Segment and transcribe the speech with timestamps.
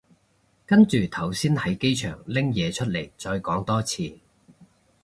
[0.65, 4.17] 跟住頭先喺機場拎嘢出嚟再講多次